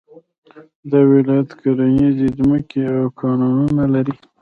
[0.91, 4.15] دا ولایت کرنيزې ځمکې او کانونه لري